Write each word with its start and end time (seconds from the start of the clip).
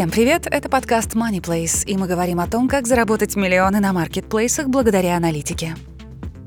Всем 0.00 0.08
привет, 0.10 0.46
это 0.50 0.70
подкаст 0.70 1.14
Money 1.14 1.42
Place, 1.42 1.84
и 1.84 1.94
мы 1.94 2.06
говорим 2.06 2.40
о 2.40 2.46
том, 2.46 2.68
как 2.70 2.86
заработать 2.86 3.36
миллионы 3.36 3.80
на 3.80 3.92
маркетплейсах 3.92 4.68
благодаря 4.68 5.14
аналитике. 5.14 5.76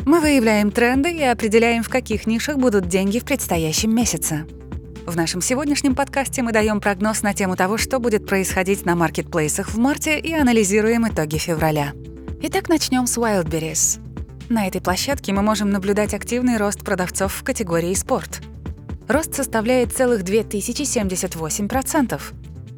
Мы 0.07 0.21
выявляем 0.21 0.71
тренды 0.71 1.11
и 1.11 1.21
определяем, 1.21 1.83
в 1.83 1.89
каких 1.89 2.25
нишах 2.25 2.57
будут 2.57 2.87
деньги 2.87 3.19
в 3.19 3.25
предстоящем 3.25 3.95
месяце. 3.95 4.47
В 5.05 5.15
нашем 5.15 5.39
сегодняшнем 5.39 5.93
подкасте 5.93 6.41
мы 6.41 6.51
даем 6.51 6.81
прогноз 6.81 7.21
на 7.21 7.35
тему 7.35 7.55
того, 7.55 7.77
что 7.77 7.99
будет 7.99 8.25
происходить 8.25 8.87
на 8.87 8.95
маркетплейсах 8.95 9.69
в 9.69 9.77
марте 9.77 10.17
и 10.19 10.33
анализируем 10.33 11.07
итоги 11.07 11.37
февраля. 11.37 11.93
Итак, 12.41 12.69
начнем 12.69 13.05
с 13.05 13.19
Wildberries. 13.19 13.99
На 14.49 14.65
этой 14.65 14.81
площадке 14.81 15.31
мы 15.31 15.43
можем 15.43 15.69
наблюдать 15.69 16.15
активный 16.15 16.57
рост 16.57 16.79
продавцов 16.79 17.31
в 17.31 17.43
категории 17.43 17.93
«Спорт». 17.93 18.41
Рост 19.07 19.35
составляет 19.35 19.93
целых 19.93 20.23
2078%. 20.23 22.19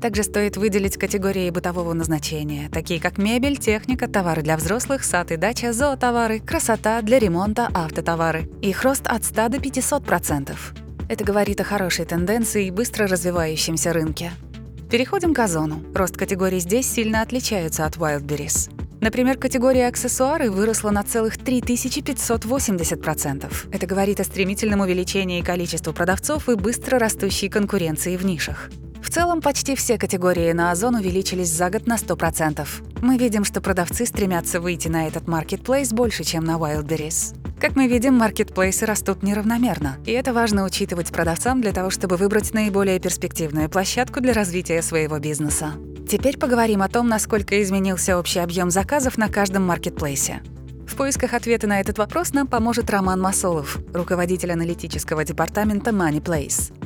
Также 0.02 0.24
стоит 0.24 0.58
выделить 0.58 0.98
категории 0.98 1.50
бытового 1.50 1.94
назначения, 1.94 2.70
такие 2.70 3.00
как 3.00 3.18
мебель, 3.18 3.58
техника, 3.58 4.08
товары 4.08 4.42
для 4.42 4.58
взрослых, 4.58 5.04
сад 5.04 5.32
и 5.32 5.38
дача, 5.38 5.74
зоотовары, 5.74 6.40
красота, 6.40 7.02
для 7.02 7.20
ремонта, 7.20 7.70
автотовары. 7.74 8.50
Их 8.62 8.84
рост 8.84 9.08
от 9.08 9.24
100 9.24 9.50
до 9.50 9.58
500%. 9.58 10.56
Это 11.08 11.24
говорит 11.24 11.62
о 11.62 11.64
хорошей 11.64 12.06
тенденции 12.06 12.68
и 12.68 12.72
быстро 12.72 13.08
развивающемся 13.08 13.94
рынке. 13.94 14.32
Переходим 14.90 15.34
к 15.34 15.40
Озону. 15.40 15.82
Рост 15.94 16.18
категорий 16.18 16.60
здесь 16.60 16.92
сильно 16.92 17.22
отличается 17.22 17.86
от 17.86 17.98
Wildberries. 17.98 18.72
Например, 19.02 19.38
категория 19.38 19.88
аксессуары 19.88 20.50
выросла 20.50 20.90
на 20.90 21.04
целых 21.04 21.38
3580%. 21.38 23.52
Это 23.72 23.86
говорит 23.86 24.20
о 24.20 24.24
стремительном 24.24 24.82
увеличении 24.82 25.42
количества 25.42 25.92
продавцов 25.92 26.50
и 26.50 26.56
быстро 26.56 26.98
растущей 26.98 27.50
конкуренции 27.50 28.18
в 28.18 28.26
нишах. 28.26 28.72
Целом, 29.16 29.40
почти 29.40 29.78
все 29.78 29.98
категории 29.98 30.52
на 30.52 30.72
Озон 30.72 30.96
увеличились 30.96 31.50
за 31.50 31.70
год 31.70 31.88
на 31.88 31.96
100%. 31.96 32.68
Мы 33.02 33.18
видим, 33.18 33.46
что 33.46 33.62
продавцы 33.62 34.06
стремятся 34.06 34.60
выйти 34.60 34.90
на 34.90 35.08
этот 35.08 35.30
маркетплейс 35.30 35.94
больше, 35.94 36.26
чем 36.26 36.44
на 36.44 36.58
Wildberries. 36.58 37.34
Как 37.58 37.78
мы 37.78 37.88
видим, 37.88 38.16
маркетплейсы 38.16 38.86
растут 38.86 39.24
неравномерно, 39.24 40.00
и 40.06 40.12
это 40.12 40.34
важно 40.34 40.66
учитывать 40.66 41.14
продавцам 41.14 41.62
для 41.62 41.72
того, 41.72 41.92
чтобы 41.92 42.18
выбрать 42.18 42.54
наиболее 42.54 43.00
перспективную 43.00 43.70
площадку 43.70 44.20
для 44.20 44.34
развития 44.34 44.82
своего 44.82 45.18
бизнеса. 45.18 45.76
Теперь 46.10 46.38
поговорим 46.38 46.82
о 46.82 46.90
том, 46.90 47.08
насколько 47.08 47.64
изменился 47.64 48.20
общий 48.20 48.40
объем 48.40 48.70
заказов 48.70 49.18
на 49.18 49.30
каждом 49.30 49.66
маркетплейсе. 49.66 50.42
В 50.86 50.98
поисках 50.98 51.34
ответа 51.34 51.68
на 51.68 51.80
этот 51.80 51.98
вопрос 52.00 52.34
нам 52.34 52.48
поможет 52.48 52.90
Роман 52.90 53.22
Масолов, 53.22 53.80
руководитель 53.94 54.52
аналитического 54.52 55.24
департамента 55.24 55.92
MoneyPlace. 55.92 56.85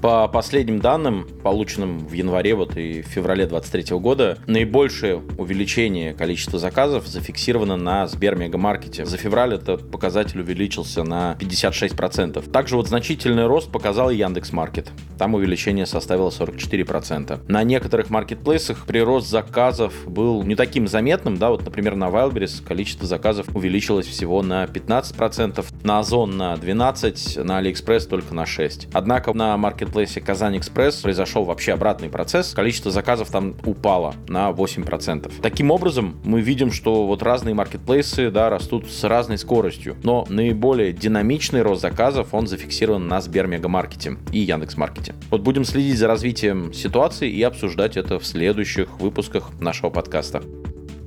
По 0.00 0.28
последним 0.28 0.80
данным, 0.80 1.26
полученным 1.42 1.98
в 1.98 2.12
январе 2.12 2.54
вот 2.54 2.74
и 2.78 3.02
в 3.02 3.06
феврале 3.06 3.46
2023 3.46 3.98
года, 3.98 4.38
наибольшее 4.46 5.22
увеличение 5.36 6.14
количества 6.14 6.58
заказов 6.58 7.06
зафиксировано 7.06 7.76
на 7.76 8.06
Сбермегамаркете. 8.06 9.04
За 9.04 9.18
февраль 9.18 9.54
этот 9.54 9.90
показатель 9.90 10.40
увеличился 10.40 11.04
на 11.04 11.36
56%. 11.38 12.50
Также 12.50 12.76
вот 12.76 12.88
значительный 12.88 13.46
рост 13.46 13.70
показал 13.70 14.08
и 14.08 14.16
Яндекс.Маркет. 14.16 14.90
Там 15.18 15.34
увеличение 15.34 15.84
составило 15.84 16.30
44%. 16.30 17.40
На 17.48 17.62
некоторых 17.62 18.08
маркетплейсах 18.08 18.86
прирост 18.86 19.28
заказов 19.28 19.92
был 20.06 20.42
не 20.44 20.54
таким 20.54 20.88
заметным, 20.88 21.36
да, 21.36 21.50
вот, 21.50 21.62
например, 21.66 21.96
на 21.96 22.08
Wildberries 22.08 22.64
количество 22.64 23.06
заказов 23.06 23.54
увеличилось 23.54 24.06
всего 24.06 24.42
на 24.42 24.64
15%, 24.64 25.62
на 25.82 25.98
Озон 25.98 26.38
на 26.38 26.54
12%, 26.54 27.42
на 27.42 27.60
AliExpress 27.60 28.08
только 28.08 28.34
на 28.34 28.44
6%. 28.44 28.88
Однако 28.94 29.34
на 29.34 29.54
маркет 29.58 29.89
маркетплейсе 29.90 30.20
Казань 30.20 30.58
Экспресс 30.58 30.96
произошел 30.96 31.44
вообще 31.44 31.72
обратный 31.72 32.08
процесс. 32.08 32.52
Количество 32.52 32.92
заказов 32.92 33.30
там 33.30 33.56
упало 33.64 34.14
на 34.28 34.50
8%. 34.50 35.32
Таким 35.42 35.70
образом, 35.70 36.16
мы 36.24 36.40
видим, 36.40 36.70
что 36.70 37.06
вот 37.06 37.22
разные 37.22 37.54
маркетплейсы 37.54 38.30
да, 38.30 38.50
растут 38.50 38.88
с 38.88 39.02
разной 39.04 39.38
скоростью. 39.38 39.96
Но 40.04 40.26
наиболее 40.28 40.92
динамичный 40.92 41.62
рост 41.62 41.82
заказов, 41.82 42.28
он 42.32 42.46
зафиксирован 42.46 43.08
на 43.08 43.20
Сбермегамаркете 43.20 44.16
и 44.32 44.38
Яндекс.Маркете. 44.38 45.14
Вот 45.30 45.40
будем 45.40 45.64
следить 45.64 45.98
за 45.98 46.06
развитием 46.06 46.72
ситуации 46.72 47.28
и 47.28 47.42
обсуждать 47.42 47.96
это 47.96 48.18
в 48.18 48.26
следующих 48.26 49.00
выпусках 49.00 49.50
нашего 49.60 49.90
подкаста. 49.90 50.42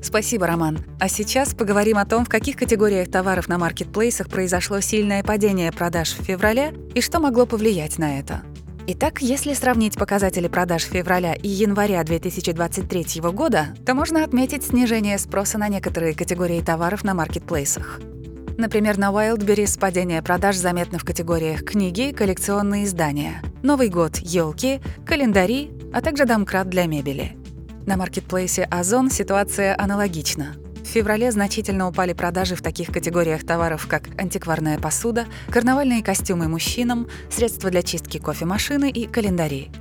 Спасибо, 0.04 0.48
Роман. 0.48 0.80
А 1.00 1.08
сейчас 1.08 1.54
поговорим 1.54 1.98
о 1.98 2.06
том, 2.06 2.26
в 2.26 2.30
каких 2.30 2.58
категориях 2.58 3.10
товаров 3.10 3.48
на 3.48 3.58
маркетплейсах 3.58 4.28
произошло 4.28 4.82
сильное 4.82 5.24
падение 5.24 5.72
продаж 5.72 6.12
в 6.12 6.24
феврале 6.24 6.74
и 6.94 7.00
что 7.00 7.22
могло 7.22 7.46
повлиять 7.46 7.98
на 7.98 8.20
это. 8.20 8.42
Итак, 8.86 9.22
если 9.22 9.54
сравнить 9.54 9.96
показатели 9.96 10.50
продаж 10.50 10.84
февраля 10.84 11.36
и 11.36 11.48
января 11.48 12.04
2023 12.04 13.22
года, 13.32 13.68
то 13.86 13.94
можно 13.94 14.26
отметить 14.26 14.66
снижение 14.66 15.18
спроса 15.18 15.58
на 15.58 15.70
некоторые 15.70 16.14
категории 16.14 16.60
товаров 16.60 17.06
на 17.06 17.14
маркетплейсах. 17.14 18.02
Например, 18.58 18.98
на 18.98 19.12
Wildberries 19.12 19.80
падение 19.80 20.22
продаж 20.22 20.58
заметно 20.58 21.00
в 21.00 21.06
категориях 21.06 21.64
книги, 21.64 22.12
коллекционные 22.12 22.84
издания, 22.84 23.42
Новый 23.64 23.88
год, 23.88 24.18
елки, 24.18 24.82
календари, 25.06 25.72
а 25.94 26.02
также 26.02 26.26
домкрат 26.26 26.68
для 26.68 26.86
мебели. 26.86 27.38
На 27.86 27.96
маркетплейсе 27.96 28.64
Озон 28.66 29.10
ситуация 29.10 29.76
аналогична. 29.80 30.56
В 30.84 30.88
феврале 30.88 31.32
значительно 31.32 31.88
упали 31.88 32.14
продажи 32.14 32.56
в 32.56 32.62
таких 32.62 32.92
категориях 32.92 33.46
товаров, 33.46 33.88
как 33.88 34.10
антикварная 34.20 34.78
посуда, 34.78 35.26
карнавальные 35.50 36.04
костюмы 36.04 36.48
мужчинам, 36.48 37.08
средства 37.32 37.72
для 37.72 37.82
чистки 37.82 38.20
кофемашины 38.20 38.92
и 38.92 39.08
календари. 39.08 39.72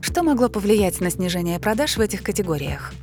Что 0.00 0.22
могло 0.22 0.48
повлиять 0.48 1.00
на 1.00 1.10
снижение 1.10 1.58
продаж 1.58 1.96
в 1.96 2.00
этих 2.00 2.22
категориях? 2.22 2.94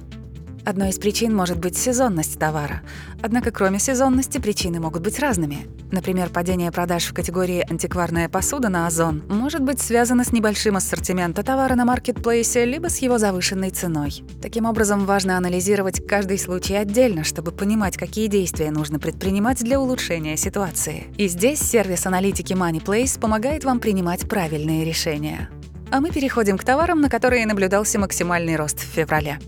Одной 0.66 0.92
из 0.92 0.98
причин 0.98 1.36
может 1.36 1.60
быть 1.60 1.78
сезонность 1.78 2.40
товара. 2.40 2.84
Однако 3.22 3.52
кроме 3.52 3.80
сезонности 3.80 4.38
причины 4.38 4.80
могут 4.80 5.02
быть 5.02 5.20
разными. 5.20 5.68
Например, 5.92 6.30
падение 6.30 6.72
продаж 6.72 7.04
в 7.04 7.14
категории 7.14 7.66
антикварная 7.70 8.30
посуда 8.30 8.70
на 8.70 8.88
Озон 8.88 9.24
может 9.28 9.62
быть 9.62 9.82
связано 9.82 10.24
с 10.24 10.32
небольшим 10.32 10.78
ассортиментом 10.78 11.44
товара 11.44 11.76
на 11.76 11.84
маркетплейсе 11.84 12.64
либо 12.64 12.88
с 12.88 13.00
его 13.00 13.18
завышенной 13.18 13.72
ценой. 13.72 14.24
Таким 14.42 14.66
образом, 14.66 15.06
важно 15.06 15.38
анализировать 15.38 16.08
каждый 16.08 16.40
случай 16.40 16.76
отдельно, 16.76 17.26
чтобы 17.26 17.52
понимать, 17.52 17.98
какие 17.98 18.28
действия 18.28 18.72
нужно 18.72 19.00
предпринимать 19.00 19.62
для 19.62 19.82
улучшения 19.82 20.38
ситуации. 20.38 21.08
И 21.18 21.28
здесь 21.28 21.60
сервис 21.60 22.06
аналитики 22.06 22.54
MoneyPlace 22.54 23.20
помогает 23.20 23.66
вам 23.66 23.82
принимать 23.82 24.30
правильные 24.30 24.86
решения. 24.86 25.50
А 25.92 26.00
мы 26.00 26.10
переходим 26.10 26.58
к 26.58 26.64
товарам, 26.64 27.02
на 27.02 27.10
которые 27.10 27.46
наблюдался 27.46 28.00
максимальный 28.00 28.56
рост 28.56 28.80
в 28.80 28.86
феврале. 28.86 29.40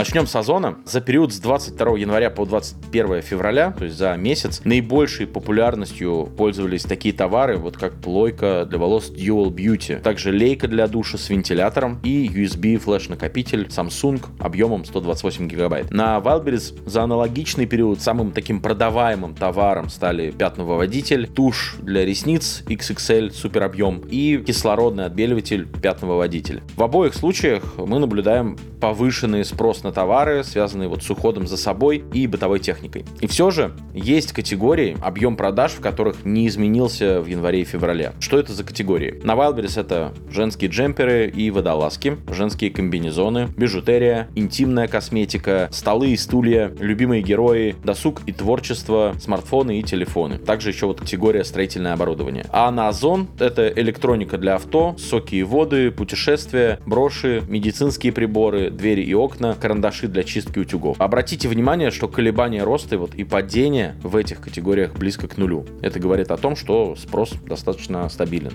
Начнем 0.00 0.26
с 0.26 0.34
Озона. 0.34 0.78
За 0.86 1.02
период 1.02 1.30
с 1.30 1.38
22 1.40 1.98
января 1.98 2.30
по 2.30 2.46
21 2.46 3.20
февраля, 3.20 3.74
то 3.76 3.84
есть 3.84 3.98
за 3.98 4.16
месяц, 4.16 4.62
наибольшей 4.64 5.26
популярностью 5.26 6.26
пользовались 6.38 6.84
такие 6.84 7.12
товары, 7.12 7.58
вот 7.58 7.76
как 7.76 7.92
плойка 8.00 8.64
для 8.64 8.78
волос 8.78 9.12
Dual 9.14 9.50
Beauty, 9.50 10.00
также 10.00 10.32
лейка 10.32 10.68
для 10.68 10.86
душа 10.86 11.18
с 11.18 11.28
вентилятором 11.28 12.00
и 12.02 12.26
USB 12.28 12.78
флеш-накопитель 12.78 13.66
Samsung 13.66 14.24
объемом 14.38 14.86
128 14.86 15.46
гигабайт. 15.48 15.90
На 15.90 16.16
Wildberries 16.16 16.80
за 16.88 17.02
аналогичный 17.02 17.66
период 17.66 18.00
самым 18.00 18.32
таким 18.32 18.62
продаваемым 18.62 19.34
товаром 19.34 19.90
стали 19.90 20.30
пятновыводитель, 20.30 21.26
тушь 21.28 21.76
для 21.82 22.06
ресниц 22.06 22.62
XXL 22.66 23.32
супер 23.32 23.64
объем 23.64 24.00
и 24.08 24.38
кислородный 24.38 25.04
отбеливатель 25.04 25.66
пятновыводитель. 25.66 26.62
В 26.74 26.82
обоих 26.82 27.12
случаях 27.12 27.76
мы 27.76 27.98
наблюдаем 27.98 28.56
повышенный 28.80 29.44
спрос 29.44 29.82
на 29.82 29.89
товары, 29.92 30.44
связанные 30.44 30.88
вот 30.88 31.02
с 31.02 31.10
уходом 31.10 31.46
за 31.46 31.56
собой 31.56 32.04
и 32.12 32.26
бытовой 32.26 32.60
техникой. 32.60 33.04
И 33.20 33.26
все 33.26 33.50
же 33.50 33.72
есть 33.94 34.32
категории, 34.32 34.96
объем 35.02 35.36
продаж, 35.36 35.72
в 35.72 35.80
которых 35.80 36.24
не 36.24 36.46
изменился 36.46 37.20
в 37.20 37.26
январе 37.26 37.62
и 37.62 37.64
феврале. 37.64 38.12
Что 38.20 38.38
это 38.38 38.52
за 38.52 38.64
категории? 38.64 39.20
На 39.24 39.32
Wildberries 39.32 39.80
это 39.80 40.12
женские 40.30 40.70
джемперы 40.70 41.28
и 41.28 41.50
водолазки, 41.50 42.18
женские 42.28 42.70
комбинезоны, 42.70 43.48
бижутерия, 43.56 44.28
интимная 44.34 44.88
косметика, 44.88 45.68
столы 45.72 46.10
и 46.10 46.16
стулья, 46.16 46.72
любимые 46.78 47.22
герои, 47.22 47.76
досуг 47.84 48.22
и 48.26 48.32
творчество, 48.32 49.14
смартфоны 49.20 49.78
и 49.78 49.82
телефоны. 49.82 50.38
Также 50.38 50.70
еще 50.70 50.86
вот 50.86 51.00
категория 51.00 51.44
строительное 51.44 51.92
оборудование. 51.92 52.46
А 52.50 52.70
на 52.70 52.88
Озон 52.88 53.28
это 53.38 53.68
электроника 53.68 54.38
для 54.38 54.56
авто, 54.56 54.94
соки 54.98 55.36
и 55.36 55.42
воды, 55.42 55.90
путешествия, 55.90 56.78
броши, 56.86 57.42
медицинские 57.48 58.12
приборы, 58.12 58.70
двери 58.70 59.02
и 59.02 59.14
окна, 59.14 59.56
карандаши 59.60 59.79
для 59.80 60.24
чистки 60.24 60.58
утюгов. 60.58 61.00
Обратите 61.00 61.48
внимание, 61.48 61.90
что 61.90 62.08
колебания 62.08 62.62
роста 62.62 62.98
вот, 62.98 63.14
и 63.14 63.24
падения 63.24 63.96
в 64.02 64.16
этих 64.16 64.40
категориях 64.40 64.92
близко 64.92 65.28
к 65.28 65.36
нулю. 65.36 65.66
Это 65.82 65.98
говорит 65.98 66.30
о 66.30 66.36
том, 66.36 66.56
что 66.56 66.96
спрос 66.96 67.32
достаточно 67.46 68.08
стабилен. 68.08 68.52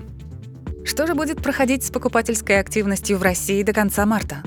Что 0.84 1.06
же 1.06 1.14
будет 1.14 1.42
проходить 1.42 1.84
с 1.84 1.90
покупательской 1.90 2.60
активностью 2.60 3.18
в 3.18 3.22
России 3.22 3.62
до 3.62 3.72
конца 3.72 4.06
марта? 4.06 4.42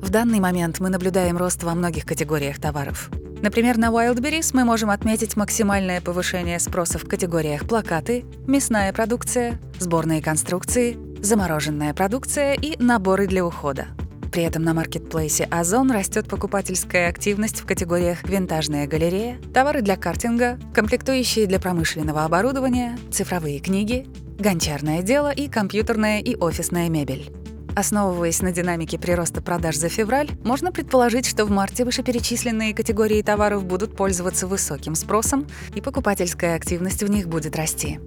В 0.00 0.10
данный 0.10 0.40
момент 0.40 0.80
мы 0.80 0.88
наблюдаем 0.88 1.36
рост 1.36 1.62
во 1.62 1.74
многих 1.74 2.06
категориях 2.06 2.58
товаров. 2.58 3.10
Например, 3.42 3.76
на 3.76 3.90
Wildberries 3.90 4.50
мы 4.54 4.64
можем 4.64 4.88
отметить 4.88 5.36
максимальное 5.36 6.00
повышение 6.00 6.58
спроса 6.58 6.98
в 6.98 7.06
категориях 7.06 7.68
плакаты, 7.68 8.24
мясная 8.46 8.92
продукция, 8.92 9.58
сборные 9.78 10.22
конструкции, 10.22 10.96
замороженная 11.22 11.92
продукция 11.92 12.54
и 12.54 12.80
наборы 12.82 13.26
для 13.26 13.44
ухода. 13.44 13.88
При 14.36 14.42
этом 14.42 14.64
на 14.64 14.74
маркетплейсе 14.74 15.44
Озон 15.44 15.90
растет 15.90 16.28
покупательская 16.28 17.08
активность 17.08 17.62
в 17.62 17.64
категориях 17.64 18.22
винтажная 18.28 18.86
галерея, 18.86 19.38
товары 19.54 19.80
для 19.80 19.96
картинга, 19.96 20.58
комплектующие 20.74 21.46
для 21.46 21.58
промышленного 21.58 22.22
оборудования, 22.22 22.98
цифровые 23.10 23.60
книги, 23.60 24.06
гончарное 24.38 25.00
дело 25.00 25.32
и 25.32 25.48
компьютерная 25.48 26.20
и 26.20 26.36
офисная 26.36 26.90
мебель. 26.90 27.32
Основываясь 27.74 28.42
на 28.42 28.52
динамике 28.52 28.98
прироста 28.98 29.40
продаж 29.40 29.76
за 29.76 29.88
февраль, 29.88 30.28
можно 30.44 30.70
предположить, 30.70 31.24
что 31.24 31.46
в 31.46 31.50
марте 31.50 31.86
вышеперечисленные 31.86 32.74
категории 32.74 33.22
товаров 33.22 33.64
будут 33.64 33.96
пользоваться 33.96 34.46
высоким 34.46 34.96
спросом, 34.96 35.46
и 35.74 35.80
покупательская 35.80 36.56
активность 36.56 37.02
в 37.02 37.08
них 37.08 37.26
будет 37.26 37.56
расти. 37.56 38.00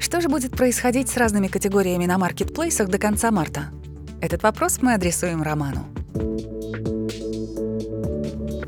Что 0.00 0.20
же 0.20 0.28
будет 0.28 0.50
происходить 0.50 1.08
с 1.08 1.16
разными 1.16 1.46
категориями 1.46 2.06
на 2.06 2.18
маркетплейсах 2.18 2.88
до 2.88 2.98
конца 2.98 3.30
марта? 3.30 3.70
Этот 4.20 4.42
вопрос 4.42 4.78
мы 4.80 4.94
адресуем 4.94 5.42
Роману. 5.42 5.86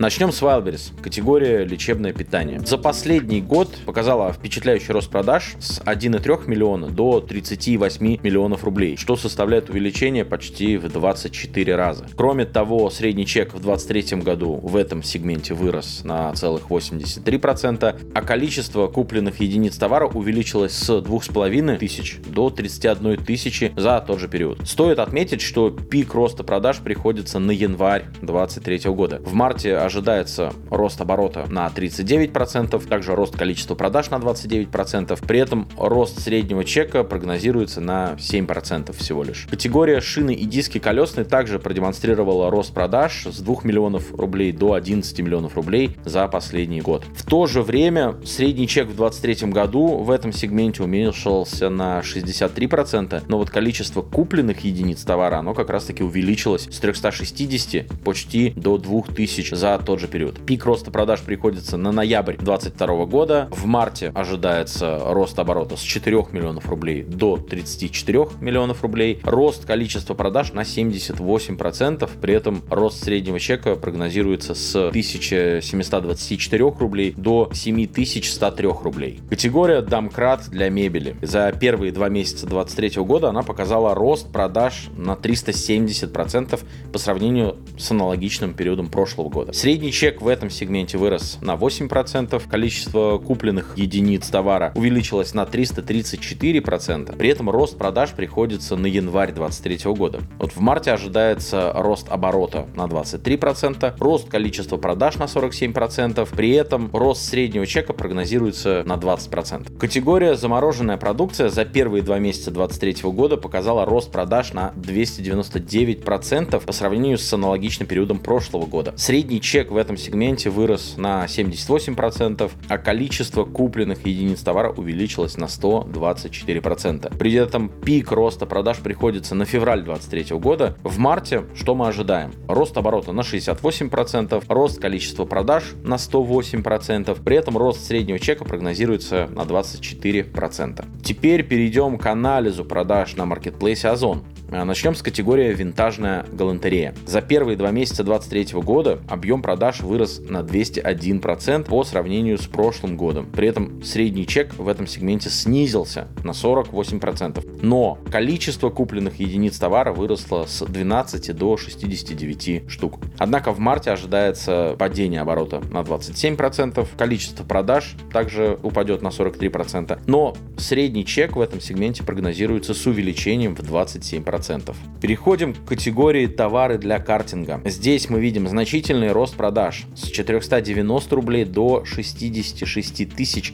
Начнем 0.01 0.31
с 0.31 0.43
Wildberries, 0.43 0.93
категория 1.03 1.65
лечебное 1.65 2.13
питание. 2.13 2.61
За 2.61 2.79
последний 2.79 3.41
год 3.41 3.69
показала 3.85 4.33
впечатляющий 4.33 4.93
рост 4.93 5.11
продаж 5.11 5.57
с 5.59 5.81
1,3 5.81 6.49
миллиона 6.49 6.87
до 6.87 7.19
38 7.19 8.19
миллионов 8.23 8.63
рублей, 8.63 8.97
что 8.97 9.17
составляет 9.17 9.71
увеличение 9.71 10.25
почти 10.25 10.77
в 10.77 10.89
24 10.89 11.75
раза. 11.75 12.07
Кроме 12.17 12.45
того, 12.45 12.91
средний 12.91 13.27
чек 13.27 13.49
в 13.49 13.61
2023 13.61 14.21
году 14.21 14.61
в 14.63 14.77
этом 14.77 15.03
сегменте 15.03 15.55
вырос 15.55 16.03
на 16.05 16.33
целых 16.35 16.69
83%, 16.71 18.01
а 18.15 18.23
количество 18.23 18.87
купленных 18.87 19.41
единиц 19.41 19.77
товара 19.79 20.07
увеличилось 20.07 20.75
с 20.75 20.91
2,5 20.91 21.77
тысяч 21.79 22.19
до 22.25 22.51
31 22.51 23.17
тысячи 23.25 23.73
за 23.75 24.01
тот 24.07 24.21
же 24.21 24.29
период. 24.29 24.61
Стоит 24.65 25.01
отметить, 25.01 25.41
что 25.41 25.71
пик 25.71 26.15
роста 26.15 26.45
продаж 26.45 26.79
приходится 26.79 27.41
на 27.41 27.51
январь 27.51 28.05
2023 28.23 28.93
года. 28.93 29.21
В 29.25 29.33
марте 29.33 29.88
ожидается 29.89 30.53
рост 30.71 31.01
оборота 31.01 31.47
на 31.51 31.67
39%, 31.67 32.87
также 32.87 33.15
рост 33.15 33.37
количества 33.37 33.75
продаж 33.75 34.11
на 34.11 34.17
29%. 34.17 35.19
При 35.27 35.41
этом 35.41 35.67
рост 35.77 36.21
среднего 36.21 36.65
чека 36.65 37.05
прогнозируется 37.05 37.81
на 37.81 38.15
7% 38.19 38.97
всего 38.97 39.25
лишь. 39.25 39.47
Категория 39.51 40.01
шины 40.01 40.35
и 40.35 40.45
диски 40.45 40.79
колесные 40.79 41.25
также 41.25 41.59
продемонстрировала 41.59 42.51
рост 42.51 42.73
продаж 42.73 43.27
с 43.27 43.41
2 43.41 43.57
миллионов 43.65 44.15
рублей 44.15 44.53
до 44.53 44.75
11 44.75 45.19
миллионов 45.21 45.57
рублей 45.57 45.97
за 46.05 46.29
последний 46.29 46.81
год. 46.81 47.05
В 47.17 47.25
то 47.25 47.47
же 47.47 47.63
время 47.63 48.15
средний 48.25 48.69
чек 48.69 48.89
в 48.89 48.97
2023 48.97 49.51
году 49.51 49.97
в 49.99 50.11
этом 50.11 50.33
сегменте 50.33 50.83
уменьшился 50.83 51.71
на 51.71 52.01
63%, 52.01 53.23
но 53.27 53.39
вот 53.39 53.51
количество 53.51 54.03
купленных 54.03 54.61
единиц 54.61 55.03
товара, 55.03 55.39
оно 55.39 55.55
как 55.55 55.71
раз 55.71 55.85
таки 55.85 56.03
увеличилось 56.03 56.69
с 56.71 56.79
360 56.79 57.87
почти 58.05 58.51
до 58.51 58.77
2000 58.77 59.55
за 59.55 59.78
тот 59.85 60.01
же 60.01 60.09
период. 60.09 60.45
Пик 60.45 60.65
роста 60.65 60.91
продаж 60.91 61.21
приходится 61.21 61.77
на 61.77 61.93
ноябрь 61.93 62.37
2022 62.37 63.07
года. 63.07 63.49
В 63.51 63.67
марте 63.67 64.13
ожидается 64.15 65.01
рост 65.05 65.39
оборота 65.39 65.77
с 65.77 65.81
4 65.81 66.27
миллионов 66.33 66.69
рублей 66.69 67.03
до 67.03 67.37
34 67.37 68.29
миллионов 68.41 68.83
рублей. 68.83 69.21
Рост 69.25 69.65
количества 69.65 70.15
продаж 70.15 70.53
на 70.53 70.61
78%. 70.61 72.11
При 72.21 72.35
этом 72.35 72.63
рост 72.71 73.05
среднего 73.05 73.39
чека 73.41 73.77
прогнозируется 73.77 74.55
с 74.55 74.75
1724 74.89 76.65
рублей 76.79 77.15
до 77.17 77.51
7103 77.53 78.69
рублей. 78.83 79.21
Категория 79.29 79.83
домкрат 79.83 80.49
для 80.49 80.69
мебели. 80.69 81.17
За 81.23 81.53
первые 81.53 81.93
два 81.93 82.09
месяца 82.09 82.47
2023 82.47 83.03
года 83.03 83.29
она 83.29 83.43
показала 83.43 83.95
рост 83.95 84.31
продаж 84.31 84.89
на 84.97 85.13
370% 85.13 86.61
по 86.93 86.99
сравнению 86.99 87.57
с 87.77 87.91
аналогичным 87.91 88.55
периодом 88.55 88.89
прошлого 88.89 89.29
года. 89.29 89.53
Средний 89.69 89.93
чек 89.93 90.23
в 90.23 90.29
этом 90.29 90.49
сегменте 90.49 90.97
вырос 90.97 91.37
на 91.43 91.55
8%, 91.55 92.43
количество 92.49 93.19
купленных 93.19 93.77
единиц 93.77 94.27
товара 94.31 94.73
увеличилось 94.75 95.35
на 95.35 95.43
334%, 95.43 97.15
при 97.15 97.29
этом 97.29 97.51
рост 97.51 97.77
продаж 97.77 98.13
приходится 98.13 98.77
на 98.77 98.87
январь 98.87 99.31
2023 99.31 99.93
года. 99.93 100.21
Вот 100.39 100.53
в 100.53 100.61
марте 100.61 100.91
ожидается 100.93 101.71
рост 101.75 102.09
оборота 102.09 102.67
на 102.77 102.87
23%, 102.87 103.97
рост 103.99 104.31
количества 104.31 104.79
продаж 104.79 105.17
на 105.17 105.25
47%, 105.25 106.27
при 106.35 106.53
этом 106.53 106.89
рост 106.95 107.29
среднего 107.29 107.67
чека 107.67 107.93
прогнозируется 107.93 108.85
на 108.87 108.95
20%. 108.95 109.77
Категория 109.77 110.35
замороженная 110.35 110.97
продукция 110.97 111.51
за 111.51 111.67
первые 111.67 112.03
два 112.03 112.19
месяца 112.19 112.51
2023 112.51 113.11
года 113.11 113.37
показала 113.37 113.85
рост 113.85 114.11
продаж 114.11 114.55
на 114.55 114.73
299% 114.77 116.59
по 116.65 116.73
сравнению 116.73 117.19
с 117.19 117.31
аналогичным 117.31 117.87
периодом 117.87 118.19
прошлого 118.19 118.65
года. 118.65 118.95
Средний 118.97 119.43
чек 119.43 119.58
чек 119.59 119.73
в 119.73 119.77
этом 119.77 119.97
сегменте 119.97 120.51
вырос 120.51 120.95
на 120.99 121.25
78%, 121.25 122.49
а 122.69 122.79
количество 122.79 123.45
купленных 123.45 124.07
единиц 124.07 124.41
товара 124.41 124.71
увеличилось 124.71 125.37
на 125.37 125.47
124%. 125.47 127.17
При 127.17 127.33
этом 127.33 127.69
пик 127.69 128.13
роста 128.13 128.47
продаж 128.47 128.79
приходится 128.79 129.35
на 129.35 129.47
февраль 129.47 129.83
2023 129.83 130.39
года. 130.39 130.77
В 130.85 130.99
марте 130.99 131.43
что 131.57 131.75
мы 131.75 131.89
ожидаем? 131.89 132.35
Рост 132.47 132.77
оборота 132.77 133.11
на 133.11 133.23
68%, 133.23 134.45
рост 134.49 134.81
количества 134.81 135.25
продаж 135.25 135.65
на 135.83 135.95
108%, 135.95 137.21
при 137.25 137.37
этом 137.37 137.59
рост 137.59 137.85
среднего 137.85 138.21
чека 138.21 138.45
прогнозируется 138.45 139.29
на 139.33 139.41
24%. 139.41 140.85
Теперь 141.03 141.43
перейдем 141.43 141.99
к 141.99 142.07
анализу 142.07 142.65
продаж 142.65 143.17
на 143.17 143.27
маркетплейсе 143.27 143.89
Озон. 143.89 144.23
А, 144.51 144.65
начнем 144.65 144.95
с 144.95 145.03
категории 145.03 145.53
винтажная 145.53 146.25
галантерея. 146.33 146.95
За 147.07 147.21
первые 147.21 147.57
два 147.57 147.71
месяца 147.71 148.03
2023 148.03 148.61
года 148.63 148.99
объем 149.07 149.43
продаж 149.43 149.81
вырос 149.81 150.21
на 150.27 150.39
201% 150.39 151.65
по 151.65 151.85
сравнению 151.85 152.39
с 152.39 152.47
прошлым 152.47 152.97
годом. 152.97 153.27
При 153.31 153.49
этом 153.49 153.83
средний 153.83 154.27
чек 154.27 154.55
в 154.55 154.67
этом 154.69 154.87
сегменте 154.87 155.29
снизился 155.29 156.09
на 156.25 156.31
48%. 156.31 157.59
Но 157.61 157.99
количество 158.11 158.71
купленных 158.71 159.21
единиц 159.21 159.59
товара 159.59 159.93
выросло 159.93 160.47
с 160.47 160.65
12 160.65 161.37
до 161.37 161.59
69 161.59 162.71
штук. 162.71 163.01
Однако 163.19 163.53
в 163.53 163.59
марте 163.59 163.91
ожидается 163.91 164.77
падение 164.79 165.21
оборота 165.21 165.61
на 165.71 165.83
27%, 165.83 166.87
количество 166.97 167.45
продаж 167.45 167.97
также 168.13 168.59
упадет 168.63 169.03
на 169.03 169.09
43%, 169.09 170.01
но 170.07 170.35
средний 170.57 171.05
чек 171.05 171.37
в 171.37 171.41
этом 171.41 171.61
сегменте 171.61 172.03
прогнозируется 172.03 172.73
с 172.73 172.87
увеличением 172.87 173.55
в 173.55 173.61
27%. 173.61 174.38
10%. 174.39 174.75
Переходим 175.01 175.55
к 175.55 175.65
категории 175.65 176.27
товары 176.27 176.79
для 176.79 176.99
картинга. 176.99 177.61
Здесь 177.65 178.09
мы 178.11 178.21
видим 178.21 178.49
значительный 178.49 179.13
рост 179.13 179.37
продаж 179.37 179.85
с 179.95 180.09
490 180.09 181.15
рублей 181.15 181.45
до 181.45 181.85
66 181.85 183.09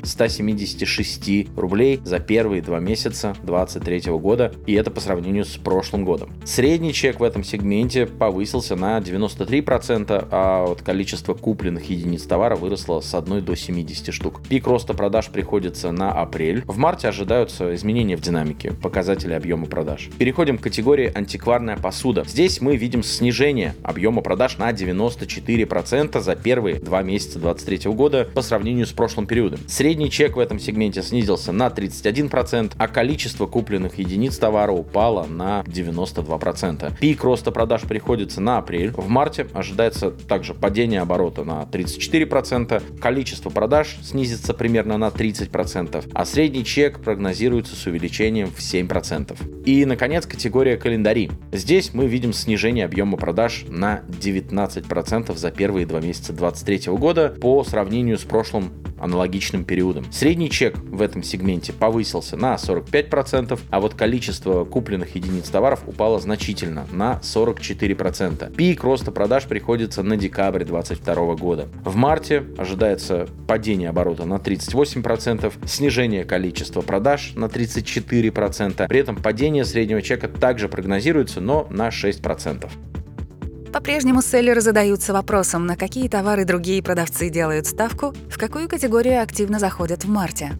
176 0.04 1.56
рублей 1.56 2.00
за 2.04 2.18
первые 2.18 2.62
два 2.62 2.80
месяца 2.80 3.34
2023 3.42 4.12
года, 4.12 4.52
и 4.66 4.74
это 4.74 4.90
по 4.90 5.00
сравнению 5.00 5.44
с 5.44 5.56
прошлым 5.56 6.04
годом. 6.04 6.30
Средний 6.44 6.92
чек 6.92 7.20
в 7.20 7.22
этом 7.22 7.44
сегменте 7.44 8.06
повысился 8.06 8.76
на 8.76 8.98
93%, 8.98 10.28
а 10.30 10.66
вот 10.66 10.82
количество 10.82 11.34
купленных 11.34 11.90
единиц 11.90 12.22
товара 12.22 12.56
выросло 12.56 13.00
с 13.00 13.14
1 13.14 13.44
до 13.44 13.56
70 13.56 14.12
штук. 14.12 14.40
Пик 14.48 14.66
роста 14.66 14.94
продаж 14.94 15.28
приходится 15.28 15.92
на 15.92 16.12
апрель. 16.12 16.62
В 16.66 16.78
марте 16.78 17.08
ожидаются 17.08 17.74
изменения 17.74 18.16
в 18.16 18.20
динамике 18.20 18.72
показателей 18.72 19.34
объема 19.34 19.66
продаж. 19.66 20.10
Переходим 20.18 20.58
к 20.58 20.66
категории 20.74 21.12
антикварная 21.14 21.76
посуда. 21.76 22.24
Здесь 22.26 22.60
мы 22.60 22.74
видим 22.74 23.04
снижение 23.04 23.76
объема 23.84 24.22
продаж 24.22 24.58
на 24.58 24.72
94% 24.72 26.20
за 26.20 26.34
первые 26.34 26.80
два 26.80 27.00
месяца 27.04 27.38
2023 27.38 27.92
года 27.92 28.28
по 28.34 28.42
сравнению 28.42 28.84
с 28.84 28.90
прошлым 28.92 29.28
периодом. 29.28 29.60
Средний 29.68 30.10
чек 30.10 30.34
в 30.34 30.40
этом 30.40 30.58
сегменте 30.58 31.00
снизился 31.04 31.52
на 31.52 31.68
31%, 31.68 32.72
а 32.76 32.88
количество 32.88 33.46
купленных 33.46 34.00
единиц 34.00 34.36
товара 34.36 34.72
упало 34.72 35.26
на 35.26 35.62
92%. 35.64 36.98
Пик 36.98 37.22
роста 37.22 37.52
продаж 37.52 37.82
приходится 37.82 38.40
на 38.40 38.58
апрель. 38.58 38.90
В 38.90 39.06
марте 39.06 39.46
ожидается 39.54 40.10
также 40.10 40.54
падение 40.54 41.02
оборота 41.02 41.44
на 41.44 41.62
34%, 41.70 42.98
количество 42.98 43.48
продаж 43.48 43.96
снизится 44.02 44.52
примерно 44.52 44.98
на 44.98 45.06
30%, 45.06 46.10
а 46.12 46.24
средний 46.24 46.64
чек 46.64 46.98
прогнозируется 46.98 47.76
с 47.76 47.86
увеличением 47.86 48.48
в 48.48 48.58
7%. 48.58 49.64
И, 49.64 49.84
наконец, 49.84 50.26
категория 50.26 50.63
категория 50.64 50.76
календари. 50.78 51.30
Здесь 51.52 51.92
мы 51.92 52.06
видим 52.06 52.32
снижение 52.32 52.86
объема 52.86 53.18
продаж 53.18 53.66
на 53.68 54.00
19% 54.08 55.36
за 55.36 55.50
первые 55.50 55.84
два 55.84 56.00
месяца 56.00 56.32
2023 56.32 56.90
года 56.94 57.28
по 57.28 57.62
сравнению 57.64 58.16
с 58.16 58.22
прошлым 58.22 58.72
аналогичным 59.04 59.64
периодом. 59.64 60.10
Средний 60.10 60.50
чек 60.50 60.76
в 60.78 61.02
этом 61.02 61.22
сегменте 61.22 61.72
повысился 61.72 62.36
на 62.36 62.54
45%, 62.54 63.60
а 63.70 63.80
вот 63.80 63.94
количество 63.94 64.64
купленных 64.64 65.14
единиц 65.14 65.48
товаров 65.50 65.82
упало 65.86 66.18
значительно 66.18 66.86
на 66.90 67.20
44%. 67.22 68.54
Пик 68.54 68.82
роста 68.82 69.12
продаж 69.12 69.44
приходится 69.44 70.02
на 70.02 70.16
декабрь 70.16 70.64
2022 70.64 71.34
года. 71.36 71.68
В 71.84 71.96
марте 71.96 72.44
ожидается 72.56 73.28
падение 73.46 73.90
оборота 73.90 74.24
на 74.24 74.36
38%, 74.36 75.52
снижение 75.66 76.24
количества 76.24 76.80
продаж 76.80 77.32
на 77.36 77.46
34%. 77.46 78.88
При 78.88 78.98
этом 78.98 79.16
падение 79.16 79.64
среднего 79.64 80.00
чека 80.02 80.28
также 80.28 80.68
прогнозируется, 80.68 81.40
но 81.40 81.66
на 81.70 81.88
6%. 81.88 82.68
По-прежнему 83.74 84.22
селлеры 84.22 84.60
задаются 84.60 85.12
вопросом, 85.12 85.66
на 85.66 85.76
какие 85.76 86.08
товары 86.08 86.44
другие 86.44 86.80
продавцы 86.80 87.28
делают 87.28 87.66
ставку, 87.66 88.14
в 88.30 88.38
какую 88.38 88.68
категорию 88.68 89.20
активно 89.20 89.58
заходят 89.58 90.04
в 90.04 90.08
марте. 90.08 90.52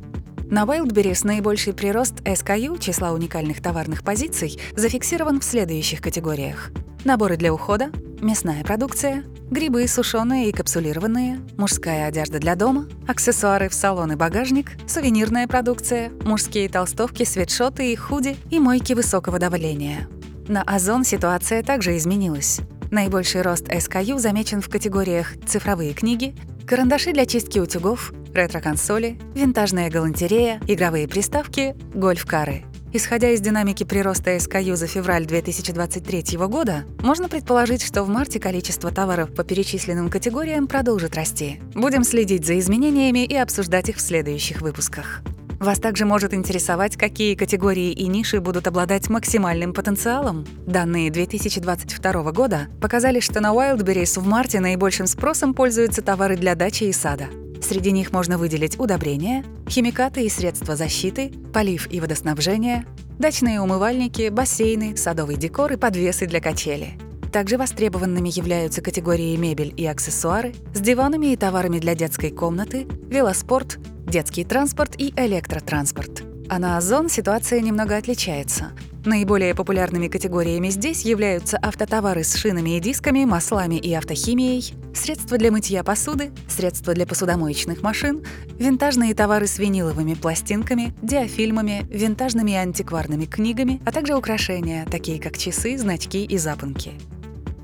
На 0.50 0.64
Wildberries 0.64 1.25
наибольший 1.25 1.75
прирост 1.75 2.23
SKU, 2.23 2.76
числа 2.80 3.12
уникальных 3.12 3.62
товарных 3.62 4.02
позиций, 4.02 4.59
зафиксирован 4.75 5.38
в 5.38 5.44
следующих 5.44 6.00
категориях. 6.00 6.73
Наборы 7.04 7.37
для 7.37 7.54
ухода, 7.54 7.92
мясная 8.21 8.64
продукция, 8.64 9.23
грибы 9.49 9.87
сушеные 9.87 10.49
и 10.49 10.52
капсулированные, 10.52 11.38
мужская 11.56 12.09
одежда 12.09 12.40
для 12.40 12.56
дома, 12.56 12.88
аксессуары 13.06 13.68
в 13.68 13.75
салон 13.75 14.11
и 14.11 14.16
багажник, 14.16 14.73
сувенирная 14.88 15.47
продукция, 15.47 16.11
мужские 16.25 16.68
толстовки, 16.68 17.23
свитшоты 17.23 17.92
и 17.92 17.94
худи 17.94 18.37
и 18.50 18.59
мойки 18.59 18.92
высокого 18.92 19.38
давления. 19.38 20.09
На 20.49 20.62
Озон 20.62 21.04
ситуация 21.04 21.62
также 21.62 21.97
изменилась. 21.97 22.61
Наибольший 22.94 23.42
рост 23.42 23.66
SKU 23.66 24.20
замечен 24.20 24.62
в 24.62 24.68
категориях 24.68 25.32
цифровые 25.48 25.94
книги, 25.94 26.32
карандаши 26.64 27.12
для 27.12 27.26
чистки 27.26 27.58
утюгов, 27.58 28.12
ретро-консоли, 28.32 29.18
винтажная 29.34 29.90
галантерея, 29.90 30.60
игровые 30.68 31.08
приставки, 31.08 31.74
гольф-кары. 31.92 32.62
Исходя 32.92 33.30
из 33.30 33.40
динамики 33.40 33.82
прироста 33.82 34.36
SKU 34.36 34.76
за 34.76 34.86
февраль 34.86 35.26
2023 35.26 36.38
года, 36.46 36.84
можно 37.00 37.28
предположить, 37.28 37.82
что 37.82 38.04
в 38.04 38.08
марте 38.08 38.38
количество 38.38 38.92
товаров 38.92 39.34
по 39.34 39.42
перечисленным 39.42 40.08
категориям 40.08 40.68
продолжит 40.68 41.16
расти. 41.16 41.58
Будем 41.74 42.04
следить 42.04 42.46
за 42.46 42.60
изменениями 42.60 43.24
и 43.24 43.34
обсуждать 43.34 43.88
их 43.88 43.96
в 43.96 44.00
следующих 44.02 44.60
выпусках. 44.60 45.24
Вас 45.61 45.78
также 45.78 46.04
может 46.04 46.34
интересовать, 46.34 46.96
какие 46.96 47.34
категории 47.34 47.92
и 47.92 48.06
ниши 48.06 48.40
будут 48.40 48.66
обладать 48.66 49.08
максимальным 49.08 49.73
потенциалом. 49.73 50.46
Данные 50.66 51.11
2022 51.11 52.32
года 52.32 52.68
показали, 52.80 53.20
что 53.20 53.40
на 53.40 53.52
Wildberries 53.52 54.20
в 54.20 54.26
марте 54.26 54.61
наибольшим 54.61 55.06
спросом 55.06 55.54
пользуются 55.54 56.02
товары 56.02 56.37
для 56.37 56.54
дачи 56.54 56.84
и 56.84 56.92
сада. 56.92 57.28
Среди 57.62 57.92
них 57.92 58.12
можно 58.12 58.37
выделить 58.37 58.78
удобрения, 58.78 59.44
химикаты 59.68 60.26
и 60.26 60.28
средства 60.28 60.76
защиты, 60.76 61.32
полив 61.52 61.90
и 61.90 62.00
водоснабжение, 62.00 62.84
дачные 63.18 63.61
умывальники, 63.61 64.28
бассейны, 64.28 64.96
садовый 64.96 65.37
декор 65.37 65.73
и 65.73 65.76
подвесы 65.76 66.26
для 66.26 66.40
качели. 66.40 66.99
Также 67.32 67.56
востребованными 67.56 68.28
являются 68.28 68.80
категории 68.80 69.34
мебель 69.37 69.73
и 69.76 69.87
аксессуары 69.87 70.54
с 70.75 70.80
диванами 70.80 71.32
и 71.32 71.37
товарами 71.37 71.78
для 71.78 71.94
детской 71.94 72.30
комнаты, 72.30 72.87
велоспорт, 73.08 73.78
детский 74.06 74.44
транспорт 74.44 74.94
и 74.99 75.12
электротранспорт. 75.16 76.23
А 76.49 76.58
на 76.58 76.76
Озон 76.76 77.08
ситуация 77.08 77.61
немного 77.61 77.96
отличается. 77.96 78.73
Наиболее 79.04 79.54
популярными 79.54 80.08
категориями 80.08 80.70
здесь 80.70 81.02
являются 81.04 81.58
автотовары 81.58 82.25
с 82.25 82.34
шинами 82.37 82.76
и 82.76 82.80
дисками, 82.80 83.25
маслами 83.25 83.75
и 83.75 83.92
автохимией, 83.92 84.75
средства 84.94 85.37
для 85.37 85.50
мытья 85.50 85.84
посуды, 85.84 86.32
средства 86.49 86.94
для 86.94 87.06
посудомоечных 87.06 87.82
машин, 87.82 88.25
винтажные 88.58 89.14
товары 89.14 89.46
с 89.46 89.58
виниловыми 89.58 90.14
пластинками, 90.14 90.94
диафильмами, 91.02 91.87
винтажными 91.90 92.52
и 92.52 92.54
антикварными 92.54 93.26
книгами, 93.26 93.82
а 93.84 93.92
также 93.92 94.14
украшения, 94.14 94.87
такие 94.90 95.20
как 95.20 95.37
часы, 95.37 95.76
значки 95.76 96.25
и 96.25 96.38
запонки. 96.38 96.92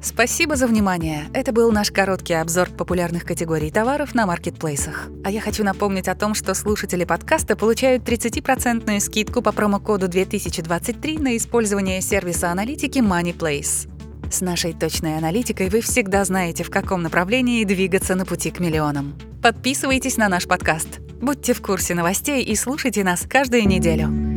Спасибо 0.03 0.57
за 0.57 0.67
внимание. 0.67 1.27
Это 1.35 1.53
был 1.53 1.71
наш 1.73 1.91
короткий 1.91 2.33
обзор 2.33 2.71
популярных 2.71 3.25
категорий 3.25 3.71
товаров 3.71 4.15
на 4.15 4.25
маркетплейсах. 4.25 5.09
А 5.25 5.31
я 5.31 5.43
хочу 5.43 5.63
напомнить 5.63 6.09
о 6.09 6.15
том, 6.15 6.35
что 6.35 6.55
слушатели 6.55 7.05
подкаста 7.05 7.55
получают 7.55 8.03
30% 8.09 8.99
скидку 9.01 9.43
по 9.43 9.53
промокоду 9.53 10.09
2023 10.09 11.19
на 11.19 11.37
использование 11.37 12.01
сервиса 12.01 12.51
аналитики 12.51 12.99
MoneyPlace. 12.99 13.91
С 14.31 14.41
нашей 14.41 14.73
точной 14.73 15.19
аналитикой 15.19 15.69
вы 15.69 15.83
всегда 15.83 16.25
знаете, 16.25 16.65
в 16.65 16.71
каком 16.71 17.03
направлении 17.03 17.65
двигаться 17.65 18.15
на 18.15 18.25
пути 18.25 18.51
к 18.51 18.59
миллионам. 18.59 19.19
Подписывайтесь 19.43 20.17
на 20.17 20.29
наш 20.29 20.47
подкаст. 20.47 21.01
Будьте 21.21 21.53
в 21.53 21.61
курсе 21.61 21.95
новостей 21.95 22.43
и 22.43 22.57
слушайте 22.57 23.05
нас 23.05 23.27
каждую 23.29 23.67
неделю. 23.67 24.30